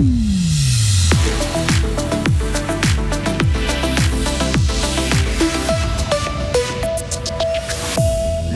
Mm-hmm. 0.00 0.39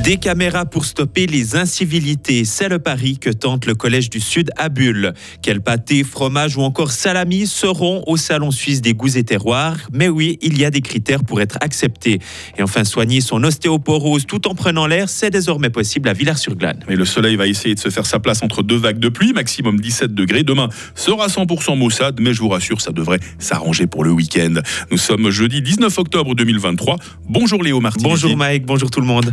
Des 0.04 0.18
caméras 0.18 0.66
pour 0.66 0.84
stopper 0.84 1.26
les 1.26 1.56
incivilités, 1.56 2.44
c'est 2.44 2.68
le 2.68 2.78
pari 2.78 3.16
que 3.16 3.30
tente 3.30 3.64
le 3.64 3.74
Collège 3.74 4.10
du 4.10 4.20
Sud 4.20 4.50
à 4.58 4.68
Bulle. 4.68 5.14
Quel 5.40 5.62
pâté, 5.62 6.04
fromage 6.04 6.58
ou 6.58 6.60
encore 6.60 6.90
salami 6.90 7.46
seront 7.46 8.04
au 8.06 8.18
Salon 8.18 8.50
suisse 8.50 8.82
des 8.82 8.92
goûts 8.92 9.16
et 9.16 9.24
terroirs 9.24 9.78
Mais 9.94 10.10
oui, 10.10 10.38
il 10.42 10.58
y 10.58 10.66
a 10.66 10.70
des 10.70 10.82
critères 10.82 11.24
pour 11.24 11.40
être 11.40 11.56
acceptés. 11.62 12.18
Et 12.58 12.62
enfin, 12.62 12.84
soigner 12.84 13.22
son 13.22 13.42
ostéoporose 13.44 14.26
tout 14.26 14.46
en 14.46 14.54
prenant 14.54 14.86
l'air, 14.86 15.08
c'est 15.08 15.30
désormais 15.30 15.70
possible 15.70 16.10
à 16.10 16.12
Villars-sur-Glane. 16.12 16.80
Et 16.90 16.96
le 16.96 17.06
soleil 17.06 17.36
va 17.36 17.46
essayer 17.46 17.74
de 17.74 17.80
se 17.80 17.88
faire 17.88 18.04
sa 18.04 18.18
place 18.18 18.42
entre 18.42 18.62
deux 18.62 18.76
vagues 18.76 18.98
de 18.98 19.08
pluie, 19.08 19.32
maximum 19.32 19.80
17 19.80 20.12
degrés. 20.12 20.42
Demain 20.42 20.68
sera 20.94 21.28
100% 21.28 21.78
maussade, 21.78 22.20
mais 22.20 22.34
je 22.34 22.40
vous 22.40 22.50
rassure, 22.50 22.82
ça 22.82 22.92
devrait 22.92 23.20
s'arranger 23.38 23.86
pour 23.86 24.04
le 24.04 24.10
week-end. 24.10 24.56
Nous 24.90 24.98
sommes 24.98 25.30
jeudi 25.30 25.62
19 25.62 25.98
octobre 25.98 26.34
2023. 26.34 26.98
Bonjour 27.26 27.62
Léo 27.62 27.80
Martin. 27.80 28.02
Bonjour 28.02 28.36
Mike, 28.36 28.66
bonjour 28.66 28.90
tout 28.90 29.00
le 29.00 29.06
monde. 29.06 29.32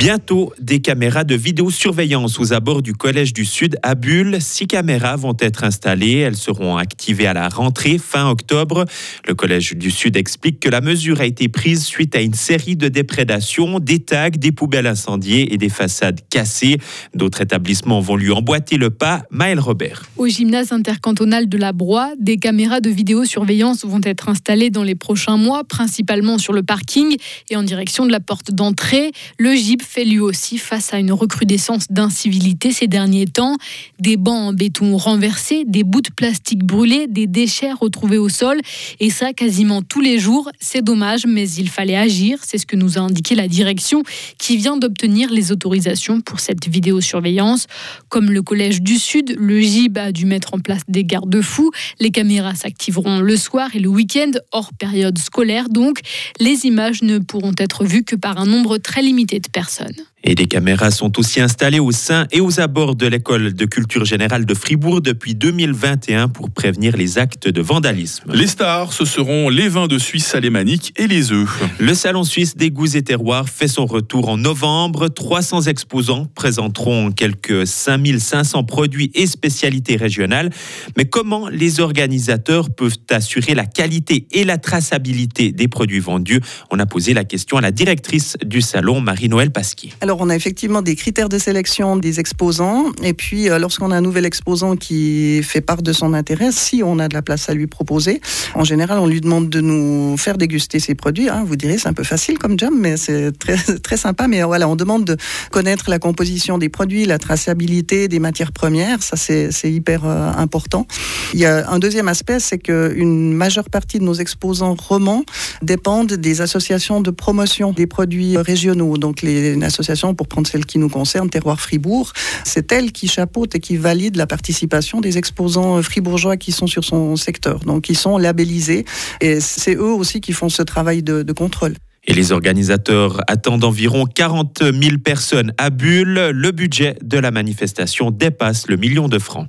Bientôt, 0.00 0.54
des 0.58 0.80
caméras 0.80 1.24
de 1.24 1.34
vidéosurveillance 1.34 2.40
aux 2.40 2.54
abords 2.54 2.80
du 2.80 2.94
Collège 2.94 3.34
du 3.34 3.44
Sud 3.44 3.76
à 3.82 3.94
Bulle. 3.94 4.38
Six 4.40 4.66
caméras 4.66 5.16
vont 5.16 5.36
être 5.38 5.62
installées. 5.62 6.16
Elles 6.16 6.38
seront 6.38 6.78
activées 6.78 7.26
à 7.26 7.34
la 7.34 7.50
rentrée 7.50 7.98
fin 7.98 8.30
octobre. 8.30 8.86
Le 9.28 9.34
Collège 9.34 9.76
du 9.76 9.90
Sud 9.90 10.16
explique 10.16 10.58
que 10.58 10.70
la 10.70 10.80
mesure 10.80 11.20
a 11.20 11.26
été 11.26 11.50
prise 11.50 11.84
suite 11.84 12.16
à 12.16 12.22
une 12.22 12.32
série 12.32 12.76
de 12.76 12.88
déprédations, 12.88 13.78
des 13.78 13.98
tags, 13.98 14.30
des 14.30 14.52
poubelles 14.52 14.86
incendiées 14.86 15.52
et 15.52 15.58
des 15.58 15.68
façades 15.68 16.22
cassées. 16.30 16.78
D'autres 17.14 17.42
établissements 17.42 18.00
vont 18.00 18.16
lui 18.16 18.32
emboîter 18.32 18.78
le 18.78 18.88
pas. 18.88 19.24
Maël 19.30 19.60
Robert. 19.60 20.06
Au 20.16 20.26
gymnase 20.26 20.72
intercantonal 20.72 21.46
de 21.46 21.58
la 21.58 21.74
Broye, 21.74 22.14
des 22.18 22.38
caméras 22.38 22.80
de 22.80 22.88
vidéosurveillance 22.88 23.84
vont 23.84 24.00
être 24.04 24.30
installées 24.30 24.70
dans 24.70 24.82
les 24.82 24.94
prochains 24.94 25.36
mois, 25.36 25.62
principalement 25.62 26.38
sur 26.38 26.54
le 26.54 26.62
parking 26.62 27.18
et 27.50 27.56
en 27.56 27.62
direction 27.62 28.06
de 28.06 28.12
la 28.12 28.20
porte 28.20 28.50
d'entrée. 28.50 29.12
Le 29.38 29.54
GIP 29.54 29.89
fait 29.90 30.04
lui 30.04 30.20
aussi 30.20 30.56
face 30.56 30.94
à 30.94 31.00
une 31.00 31.10
recrudescence 31.10 31.86
d'incivilité 31.90 32.70
ces 32.70 32.86
derniers 32.86 33.26
temps. 33.26 33.56
Des 33.98 34.16
bancs 34.16 34.50
en 34.50 34.52
béton 34.52 34.96
renversés, 34.96 35.64
des 35.66 35.82
bouts 35.82 36.00
de 36.00 36.10
plastique 36.10 36.62
brûlés, 36.62 37.08
des 37.08 37.26
déchets 37.26 37.72
retrouvés 37.72 38.16
au 38.16 38.28
sol. 38.28 38.60
Et 39.00 39.10
ça, 39.10 39.32
quasiment 39.32 39.82
tous 39.82 40.00
les 40.00 40.20
jours. 40.20 40.48
C'est 40.60 40.82
dommage, 40.82 41.26
mais 41.26 41.50
il 41.50 41.68
fallait 41.68 41.96
agir. 41.96 42.38
C'est 42.46 42.56
ce 42.56 42.66
que 42.66 42.76
nous 42.76 42.98
a 42.98 43.00
indiqué 43.00 43.34
la 43.34 43.48
direction 43.48 44.04
qui 44.38 44.56
vient 44.56 44.76
d'obtenir 44.76 45.32
les 45.32 45.50
autorisations 45.50 46.20
pour 46.20 46.38
cette 46.38 46.68
vidéosurveillance. 46.68 47.66
Comme 48.08 48.30
le 48.30 48.42
Collège 48.42 48.82
du 48.82 48.96
Sud, 48.96 49.34
le 49.36 49.60
GIB 49.60 49.98
a 49.98 50.12
dû 50.12 50.24
mettre 50.24 50.54
en 50.54 50.60
place 50.60 50.82
des 50.86 51.02
garde-fous. 51.02 51.72
Les 51.98 52.12
caméras 52.12 52.54
s'activeront 52.54 53.18
le 53.18 53.36
soir 53.36 53.70
et 53.74 53.80
le 53.80 53.88
week-end, 53.88 54.30
hors 54.52 54.72
période 54.72 55.18
scolaire 55.18 55.68
donc. 55.68 55.98
Les 56.38 56.66
images 56.66 57.02
ne 57.02 57.18
pourront 57.18 57.54
être 57.58 57.84
vues 57.84 58.04
que 58.04 58.14
par 58.14 58.38
un 58.38 58.46
nombre 58.46 58.78
très 58.78 59.02
limité 59.02 59.40
de 59.40 59.48
personnes 59.48 59.79
personnes. 59.80 60.09
Et 60.22 60.34
des 60.34 60.46
caméras 60.46 60.90
sont 60.90 61.18
aussi 61.18 61.40
installées 61.40 61.80
au 61.80 61.92
sein 61.92 62.26
et 62.30 62.40
aux 62.40 62.60
abords 62.60 62.94
de 62.94 63.06
l'école 63.06 63.54
de 63.54 63.64
culture 63.64 64.04
générale 64.04 64.44
de 64.44 64.54
Fribourg 64.54 65.00
depuis 65.00 65.34
2021 65.34 66.28
pour 66.28 66.50
prévenir 66.50 66.96
les 66.96 67.18
actes 67.18 67.48
de 67.48 67.62
vandalisme. 67.62 68.30
Les 68.34 68.46
stars, 68.46 68.92
ce 68.92 69.04
seront 69.04 69.48
les 69.48 69.68
vins 69.68 69.86
de 69.86 69.98
Suisse 69.98 70.34
alémanique 70.34 70.92
et 70.96 71.06
les 71.06 71.32
œufs. 71.32 71.48
Le 71.78 71.94
Salon 71.94 72.24
suisse 72.24 72.56
des 72.56 72.70
goûts 72.70 72.96
et 72.96 73.02
terroirs 73.02 73.48
fait 73.48 73.68
son 73.68 73.86
retour 73.86 74.28
en 74.28 74.36
novembre. 74.36 75.08
300 75.08 75.62
exposants 75.62 76.26
présenteront 76.34 77.12
quelques 77.12 77.66
5500 77.66 78.64
produits 78.64 79.10
et 79.14 79.26
spécialités 79.26 79.96
régionales. 79.96 80.50
Mais 80.96 81.06
comment 81.06 81.48
les 81.48 81.80
organisateurs 81.80 82.70
peuvent 82.70 82.98
assurer 83.10 83.54
la 83.54 83.64
qualité 83.64 84.26
et 84.32 84.44
la 84.44 84.58
traçabilité 84.58 85.52
des 85.52 85.68
produits 85.68 86.00
vendus? 86.00 86.40
On 86.70 86.78
a 86.78 86.86
posé 86.86 87.14
la 87.14 87.24
question 87.24 87.56
à 87.56 87.60
la 87.60 87.70
directrice 87.70 88.36
du 88.44 88.60
salon, 88.60 89.00
Marie-Noël 89.00 89.50
Pasquier. 89.50 89.92
Alors, 90.00 90.09
on 90.18 90.30
a 90.30 90.36
effectivement 90.36 90.82
des 90.82 90.96
critères 90.96 91.28
de 91.28 91.38
sélection 91.38 91.96
des 91.96 92.20
exposants. 92.20 92.86
Et 93.02 93.12
puis, 93.12 93.50
euh, 93.50 93.58
lorsqu'on 93.58 93.90
a 93.90 93.96
un 93.96 94.00
nouvel 94.00 94.24
exposant 94.24 94.76
qui 94.76 95.42
fait 95.42 95.60
part 95.60 95.82
de 95.82 95.92
son 95.92 96.14
intérêt, 96.14 96.50
si 96.52 96.82
on 96.82 96.98
a 96.98 97.08
de 97.08 97.14
la 97.14 97.22
place 97.22 97.48
à 97.48 97.54
lui 97.54 97.66
proposer, 97.66 98.20
en 98.54 98.64
général, 98.64 98.98
on 98.98 99.06
lui 99.06 99.20
demande 99.20 99.48
de 99.48 99.60
nous 99.60 100.16
faire 100.16 100.38
déguster 100.38 100.80
ses 100.80 100.94
produits. 100.94 101.28
Hein. 101.28 101.44
Vous 101.46 101.56
direz, 101.56 101.78
c'est 101.78 101.88
un 101.88 101.92
peu 101.92 102.04
facile 102.04 102.38
comme 102.38 102.58
job, 102.58 102.72
mais 102.76 102.96
c'est 102.96 103.32
très, 103.38 103.56
très 103.82 103.96
sympa. 103.96 104.26
Mais 104.26 104.42
voilà, 104.42 104.68
on 104.68 104.76
demande 104.76 105.04
de 105.04 105.16
connaître 105.50 105.90
la 105.90 105.98
composition 105.98 106.58
des 106.58 106.68
produits, 106.68 107.04
la 107.04 107.18
traçabilité 107.18 108.08
des 108.08 108.18
matières 108.18 108.52
premières. 108.52 109.02
Ça, 109.02 109.16
c'est 109.16 109.50
hyper 109.70 110.06
euh, 110.06 110.32
important. 110.36 110.86
Il 111.34 111.40
y 111.40 111.46
a 111.46 111.70
un 111.70 111.78
deuxième 111.78 112.08
aspect, 112.08 112.40
c'est 112.40 112.58
qu'une 112.58 113.32
majeure 113.34 113.68
partie 113.68 113.98
de 113.98 114.04
nos 114.04 114.14
exposants 114.14 114.74
romans 114.74 115.24
dépendent 115.62 116.14
des 116.14 116.40
associations 116.40 117.00
de 117.00 117.10
promotion 117.10 117.72
des 117.72 117.86
produits 117.86 118.36
régionaux. 118.36 118.96
Donc, 118.96 119.22
les 119.22 119.62
associations 119.62 119.99
pour 120.14 120.28
prendre 120.28 120.46
celle 120.46 120.66
qui 120.66 120.78
nous 120.78 120.88
concerne, 120.88 121.30
Terroir 121.30 121.60
Fribourg, 121.60 122.12
c'est 122.44 122.72
elle 122.72 122.92
qui 122.92 123.08
chapeaute 123.08 123.54
et 123.54 123.60
qui 123.60 123.76
valide 123.76 124.16
la 124.16 124.26
participation 124.26 125.00
des 125.00 125.18
exposants 125.18 125.82
fribourgeois 125.82 126.36
qui 126.36 126.52
sont 126.52 126.66
sur 126.66 126.84
son 126.84 127.16
secteur. 127.16 127.60
Donc 127.60 127.88
ils 127.88 127.96
sont 127.96 128.18
labellisés 128.18 128.84
et 129.20 129.40
c'est 129.40 129.74
eux 129.74 129.92
aussi 129.92 130.20
qui 130.20 130.32
font 130.32 130.48
ce 130.48 130.62
travail 130.62 131.02
de, 131.02 131.22
de 131.22 131.32
contrôle. 131.32 131.74
Et 132.04 132.14
les 132.14 132.32
organisateurs 132.32 133.20
attendent 133.28 133.64
environ 133.64 134.06
40 134.06 134.62
000 134.62 134.98
personnes 135.04 135.52
à 135.58 135.70
Bulle. 135.70 136.30
Le 136.32 136.50
budget 136.50 136.96
de 137.02 137.18
la 137.18 137.30
manifestation 137.30 138.10
dépasse 138.10 138.68
le 138.68 138.76
million 138.76 139.08
de 139.08 139.18
francs. 139.18 139.48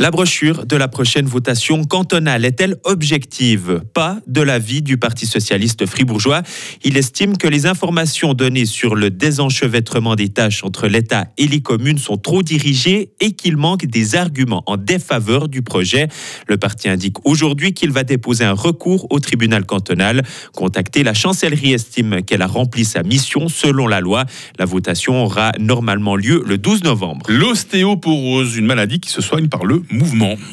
La 0.00 0.12
brochure 0.12 0.64
de 0.64 0.76
la 0.76 0.86
prochaine 0.86 1.26
votation 1.26 1.82
cantonale 1.82 2.44
est-elle 2.44 2.76
objective? 2.84 3.82
Pas 3.94 4.20
de 4.28 4.40
l'avis 4.40 4.80
du 4.80 4.96
Parti 4.96 5.26
socialiste 5.26 5.86
fribourgeois. 5.86 6.42
Il 6.84 6.96
estime 6.96 7.36
que 7.36 7.48
les 7.48 7.66
informations 7.66 8.32
données 8.32 8.64
sur 8.64 8.94
le 8.94 9.10
désenchevêtrement 9.10 10.14
des 10.14 10.28
tâches 10.28 10.62
entre 10.62 10.86
l'État 10.86 11.26
et 11.36 11.48
les 11.48 11.62
communes 11.62 11.98
sont 11.98 12.16
trop 12.16 12.44
dirigées 12.44 13.10
et 13.18 13.32
qu'il 13.32 13.56
manque 13.56 13.86
des 13.86 14.14
arguments 14.14 14.62
en 14.66 14.76
défaveur 14.76 15.48
du 15.48 15.62
projet. 15.62 16.06
Le 16.46 16.58
parti 16.58 16.88
indique 16.88 17.16
aujourd'hui 17.26 17.74
qu'il 17.74 17.90
va 17.90 18.04
déposer 18.04 18.44
un 18.44 18.52
recours 18.52 19.08
au 19.10 19.18
tribunal 19.18 19.66
cantonal. 19.66 20.22
Contacté, 20.54 21.02
la 21.02 21.12
chancellerie 21.12 21.72
estime 21.72 22.22
qu'elle 22.22 22.42
a 22.42 22.46
rempli 22.46 22.84
sa 22.84 23.02
mission 23.02 23.48
selon 23.48 23.88
la 23.88 24.00
loi. 24.00 24.26
La 24.60 24.64
votation 24.64 25.24
aura 25.24 25.50
normalement 25.58 26.14
lieu 26.14 26.44
le 26.46 26.56
12 26.56 26.84
novembre. 26.84 27.26
L'ostéoporose, 27.28 28.54
une 28.54 28.66
maladie 28.66 29.00
qui 29.00 29.10
se 29.10 29.20
soigne 29.20 29.48
par 29.48 29.64
le 29.64 29.82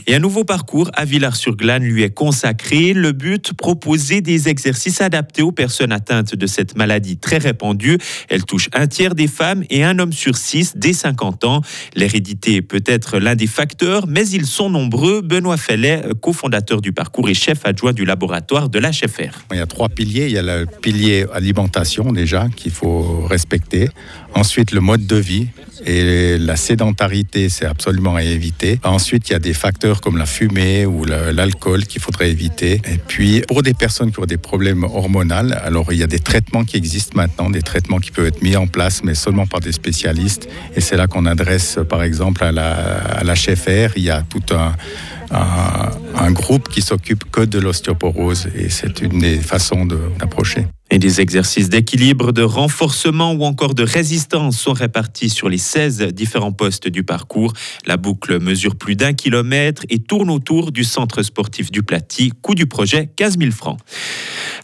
Et 0.08 0.16
un 0.16 0.20
nouveau 0.20 0.44
parcours 0.44 0.90
à 0.94 1.06
Villars-sur-Glane 1.06 1.84
lui 1.84 2.04
est 2.04 2.14
consacré. 2.14 2.94
Le 2.94 3.12
but, 3.12 3.54
proposer 3.54 4.22
des 4.22 4.50
exercices 4.50 5.02
adaptés 5.02 5.42
aux 5.42 5.52
personnes 5.52 5.92
atteintes 5.92 6.36
de 6.36 6.48
cette 6.48 6.78
maladie 6.78 7.18
très 7.18 7.38
répandue. 7.38 7.98
Elle 8.30 8.44
touche 8.46 8.70
un 8.74 8.88
tiers 8.88 9.16
des 9.16 9.28
femmes 9.28 9.64
et 9.70 9.84
un 9.84 10.00
homme 10.00 10.14
sur 10.14 10.38
six 10.38 10.74
dès 10.76 10.94
50 10.94 11.44
ans. 11.44 11.62
L'hérédité 11.96 12.62
peut 12.62 12.84
être 12.86 13.20
l'un 13.20 13.36
des 13.36 13.48
facteurs, 13.48 14.08
mais 14.08 14.28
ils 14.28 14.46
sont 14.46 14.70
nombreux. 14.70 15.22
Benoît 15.22 15.58
Fellet, 15.58 16.04
cofondateur 16.22 16.82
du 16.82 16.92
parcours 16.92 17.30
et 17.30 17.34
chef 17.34 17.66
adjoint 17.66 17.94
du 17.94 18.06
laboratoire 18.06 18.70
de 18.70 18.80
l'HFR. 18.80 19.46
Il 19.52 19.58
y 19.58 19.62
a 19.62 19.66
trois 19.66 19.90
piliers. 19.90 20.26
Il 20.26 20.32
y 20.32 20.38
a 20.38 20.42
le 20.42 20.66
pilier 20.82 21.26
alimentation 21.34 22.12
déjà 22.12 22.48
qu'il 22.56 22.72
faut 22.72 23.26
respecter. 23.26 23.90
Ensuite, 24.34 24.72
le 24.72 24.82
mode 24.82 25.06
de 25.08 25.16
vie 25.16 25.48
et 25.86 26.38
la 26.38 26.56
sédentarité, 26.56 27.50
c'est 27.50 27.66
absolument 27.66 28.16
à 28.16 28.24
éviter. 28.24 28.80
Ensuite, 28.84 29.30
il 29.30 29.34
y 29.34 29.36
a 29.36 29.40
des 29.40 29.54
facteurs 29.54 30.02
comme 30.02 30.18
la 30.18 30.26
fumée 30.26 30.86
ou 30.86 31.06
l'alcool 31.06 31.86
qu'il 31.86 32.02
faudrait 32.02 32.30
éviter. 32.30 32.82
Et 32.86 32.98
puis, 32.98 33.42
pour 33.48 33.64
des 33.64 33.74
personnes 33.74 34.12
qui 34.12 34.20
ont 34.20 34.26
des 34.26 34.38
problèmes 34.38 34.84
hormonaux, 34.84 35.26
alors 35.64 35.92
il 35.92 36.00
y 36.00 36.04
a 36.04 36.08
des 36.08 36.20
traitements 36.20 36.64
qui 36.64 36.78
existent 36.78 37.14
maintenant, 37.16 37.50
des 37.50 37.62
traitements 37.62 38.00
qui 38.00 38.12
peuvent 38.12 38.28
être 38.28 38.42
mis 38.42 38.56
en 38.56 38.68
place, 38.68 39.04
mais 39.04 39.16
seulement 39.16 39.48
par 39.48 39.60
des 39.60 39.72
spécialistes. 39.72 40.48
Et 40.76 40.82
c'est 40.82 40.98
là 40.98 41.08
qu'on 41.08 41.26
adresse, 41.26 41.80
par 41.90 42.04
exemple, 42.04 42.44
à 42.44 42.52
la, 42.52 42.74
à 42.74 43.24
HFR. 43.24 43.98
Il 43.98 44.04
y 44.04 44.12
a 44.12 44.22
tout 44.22 44.44
un 44.54 44.76
un, 45.32 45.92
un 46.16 46.32
groupe 46.32 46.70
qui 46.70 46.82
s'occupe 46.82 47.30
que 47.32 47.42
de 47.42 47.60
l'ostéoporose 47.60 48.48
et 48.56 48.70
c'est 48.70 49.02
une 49.02 49.20
des 49.20 49.38
façons 49.38 49.86
d'approcher. 49.86 50.68
Et 50.96 50.98
des 50.98 51.20
exercices 51.20 51.68
d'équilibre, 51.68 52.32
de 52.32 52.42
renforcement 52.42 53.34
ou 53.34 53.44
encore 53.44 53.76
de 53.76 53.84
résistance 53.84 54.58
sont 54.58 54.72
répartis 54.72 55.30
sur 55.30 55.50
les 55.50 55.58
16 55.58 56.14
différents 56.14 56.54
postes 56.54 56.88
du 56.88 57.04
parcours. 57.04 57.52
La 57.86 57.98
boucle 57.98 58.40
mesure 58.40 58.78
plus 58.78 58.96
d'un 58.96 59.12
kilomètre 59.12 59.84
et 59.90 60.00
tourne 60.00 60.30
autour 60.30 60.72
du 60.72 60.86
centre 60.86 61.22
sportif 61.22 61.70
du 61.70 61.84
Platy. 61.84 62.32
Coût 62.42 62.56
du 62.56 62.66
projet 62.66 63.10
15 63.18 63.38
000 63.40 63.52
francs. 63.52 63.78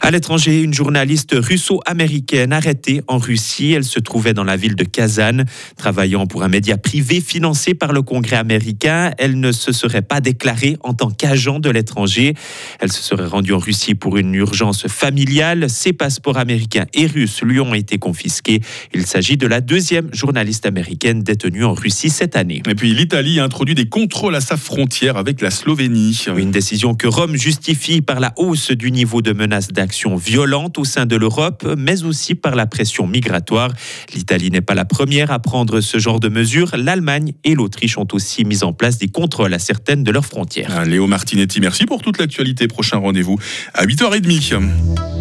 À 0.04 0.10
l'étranger, 0.10 0.60
une 0.60 0.74
journaliste 0.74 1.32
russo-américaine 1.32 2.52
arrêtée 2.52 3.02
en 3.06 3.18
Russie. 3.18 3.70
Elle 3.70 3.84
se 3.84 4.00
trouvait 4.00 4.34
dans 4.34 4.42
la 4.42 4.56
ville 4.56 4.74
de 4.74 4.82
Kazan. 4.82 5.44
Travaillant 5.76 6.26
pour 6.26 6.42
un 6.42 6.48
média 6.48 6.76
privé 6.76 7.20
financé 7.20 7.74
par 7.74 7.92
le 7.92 8.02
Congrès 8.02 8.34
américain, 8.34 9.12
elle 9.16 9.38
ne 9.38 9.52
se 9.52 9.70
serait 9.70 10.02
pas 10.02 10.20
déclarée 10.20 10.76
en 10.80 10.92
tant 10.92 11.12
qu'agent 11.12 11.60
de 11.60 11.70
l'étranger. 11.70 12.34
Elle 12.80 12.90
se 12.90 13.00
serait 13.00 13.26
rendue 13.26 13.52
en 13.52 13.58
Russie 13.58 13.94
pour 13.94 14.16
une 14.16 14.34
urgence 14.34 14.88
familiale. 14.88 15.70
Ses 15.70 15.92
passeports 15.92 16.36
américains 16.36 16.86
et 16.94 17.06
russes 17.06 17.40
lui 17.42 17.60
ont 17.60 17.72
été 17.72 17.98
confisqués. 17.98 18.60
Il 18.92 19.06
s'agit 19.06 19.36
de 19.36 19.46
la 19.46 19.60
deuxième 19.60 20.12
journaliste 20.12 20.66
américaine 20.66 21.22
détenue 21.22 21.64
en 21.64 21.74
Russie 21.74 22.10
cette 22.10 22.34
année. 22.34 22.60
Et 22.68 22.74
puis 22.74 22.92
l'Italie 22.92 23.38
a 23.38 23.44
introduit 23.44 23.76
des 23.76 23.88
contrôles 23.88 24.34
à 24.34 24.40
sa 24.40 24.56
frontière 24.56 25.16
avec 25.16 25.40
la 25.40 25.52
Slovénie. 25.52 26.24
Une 26.36 26.50
décision 26.50 26.96
que 26.96 27.06
Rome 27.06 27.36
justifie 27.36 28.00
par 28.00 28.18
la 28.18 28.32
hausse 28.36 28.72
du 28.72 28.90
niveau 28.90 29.22
de 29.22 29.32
menace 29.32 29.68
violente 30.16 30.78
au 30.78 30.84
sein 30.84 31.06
de 31.06 31.16
l'Europe, 31.16 31.66
mais 31.76 32.04
aussi 32.04 32.34
par 32.34 32.54
la 32.54 32.66
pression 32.66 33.06
migratoire. 33.06 33.72
L'Italie 34.14 34.50
n'est 34.50 34.60
pas 34.60 34.74
la 34.74 34.84
première 34.84 35.30
à 35.30 35.38
prendre 35.38 35.80
ce 35.80 35.98
genre 35.98 36.20
de 36.20 36.28
mesures. 36.28 36.70
L'Allemagne 36.76 37.32
et 37.44 37.54
l'Autriche 37.54 37.98
ont 37.98 38.08
aussi 38.12 38.44
mis 38.44 38.64
en 38.64 38.72
place 38.72 38.98
des 38.98 39.08
contrôles 39.08 39.54
à 39.54 39.58
certaines 39.58 40.02
de 40.02 40.10
leurs 40.10 40.26
frontières. 40.26 40.70
Ah, 40.76 40.84
Léo 40.84 41.06
Martinetti, 41.06 41.60
merci 41.60 41.86
pour 41.86 42.02
toute 42.02 42.18
l'actualité. 42.18 42.68
Prochain 42.68 42.98
rendez-vous 42.98 43.38
à 43.74 43.84
8h30. 43.84 44.68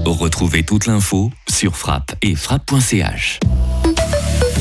Retrouvez 0.06 0.64
toute 0.64 0.86
l'info 0.88 1.32
sur 1.50 1.76
frappe 1.76 2.16
et 2.22 2.36
frappe.ch. 2.36 3.40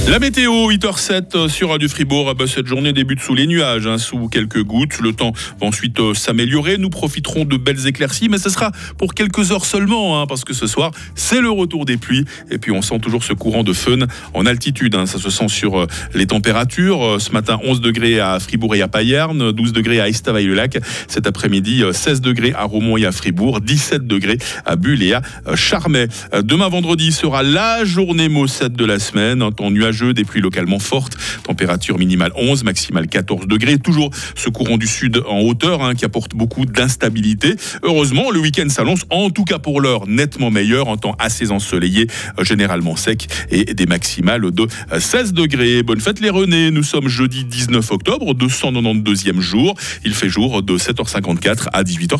La 0.08 0.18
météo, 0.18 0.68
8h07 0.70 1.36
euh, 1.36 1.48
sur 1.48 1.68
Radio 1.68 1.88
Fribourg. 1.88 2.28
Ah 2.30 2.34
bah, 2.34 2.46
cette 2.48 2.66
journée 2.66 2.92
débute 2.92 3.20
sous 3.20 3.34
les 3.34 3.46
nuages, 3.46 3.86
hein, 3.86 3.98
sous 3.98 4.28
quelques 4.28 4.62
gouttes. 4.62 4.98
Le 5.00 5.12
temps 5.12 5.32
va 5.60 5.66
ensuite 5.66 6.00
euh, 6.00 6.14
s'améliorer. 6.14 6.78
Nous 6.78 6.90
profiterons 6.90 7.44
de 7.44 7.56
belles 7.56 7.86
éclaircies, 7.86 8.28
mais 8.28 8.38
ce 8.38 8.48
sera 8.48 8.72
pour 8.98 9.14
quelques 9.14 9.52
heures 9.52 9.64
seulement, 9.64 10.20
hein, 10.20 10.26
parce 10.26 10.44
que 10.44 10.52
ce 10.52 10.66
soir, 10.66 10.90
c'est 11.14 11.40
le 11.40 11.50
retour 11.50 11.84
des 11.84 11.96
pluies. 11.96 12.24
Et 12.50 12.58
puis, 12.58 12.72
on 12.72 12.82
sent 12.82 12.98
toujours 12.98 13.22
ce 13.22 13.34
courant 13.34 13.62
de 13.62 13.72
fun 13.72 13.98
en 14.34 14.46
altitude. 14.46 14.96
Hein. 14.96 15.06
Ça 15.06 15.18
se 15.18 15.30
sent 15.30 15.48
sur 15.48 15.78
euh, 15.78 15.86
les 16.14 16.26
températures. 16.26 17.20
ce 17.20 17.30
matin, 17.30 17.60
11 17.62 17.80
degrés 17.80 18.18
à 18.18 18.40
Fribourg 18.40 18.74
et 18.74 18.82
à 18.82 18.88
Payerne, 18.88 19.52
12 19.52 19.72
degrés 19.72 20.00
à 20.00 20.08
Estavayer-le-Lac. 20.08 20.78
Cet 21.06 21.26
après-midi, 21.28 21.84
16 21.92 22.20
degrés 22.20 22.52
à 22.56 22.64
Romont 22.64 22.96
et 22.96 23.06
à 23.06 23.12
Fribourg, 23.12 23.60
17 23.60 24.06
degrés 24.06 24.38
à 24.64 24.74
Bulle 24.74 25.02
et 25.02 25.12
à 25.12 25.22
Charmey. 25.54 26.08
Demain, 26.42 26.68
vendredi, 26.68 27.12
sera 27.12 27.42
la 27.42 27.84
journée 27.84 28.28
maussette 28.28 28.72
de 28.72 28.84
la 28.84 28.98
semaine. 28.98 29.42
Un 29.42 29.52
temps 29.52 29.70
nuageux 29.70 29.89
des 29.90 30.24
pluies 30.24 30.40
localement 30.40 30.78
fortes, 30.78 31.16
température 31.42 31.98
minimale 31.98 32.32
11, 32.36 32.64
maximale 32.64 33.08
14 33.08 33.46
degrés. 33.46 33.78
Toujours 33.78 34.10
ce 34.34 34.48
courant 34.48 34.78
du 34.78 34.86
sud 34.86 35.22
en 35.28 35.40
hauteur 35.40 35.82
hein, 35.82 35.94
qui 35.94 36.04
apporte 36.04 36.34
beaucoup 36.34 36.64
d'instabilité. 36.64 37.56
Heureusement, 37.82 38.30
le 38.30 38.40
week-end 38.40 38.68
s'annonce, 38.68 39.04
en 39.10 39.30
tout 39.30 39.44
cas 39.44 39.58
pour 39.58 39.80
l'heure, 39.80 40.06
nettement 40.06 40.50
meilleur, 40.50 40.88
en 40.88 40.96
temps 40.96 41.16
assez 41.18 41.50
ensoleillé, 41.50 42.06
généralement 42.40 42.96
sec 42.96 43.26
et 43.50 43.74
des 43.74 43.86
maximales 43.86 44.50
de 44.50 44.66
16 44.96 45.32
degrés. 45.32 45.82
Bonne 45.82 46.00
fête 46.00 46.20
les 46.20 46.30
Renés, 46.30 46.70
nous 46.70 46.82
sommes 46.82 47.08
jeudi 47.08 47.44
19 47.44 47.90
octobre, 47.90 48.34
292e 48.34 49.40
jour. 49.40 49.74
Il 50.04 50.14
fait 50.14 50.28
jour 50.28 50.62
de 50.62 50.78
7h54 50.78 51.68
à 51.72 51.82
18h. 51.82 52.18